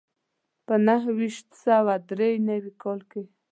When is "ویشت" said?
1.19-1.47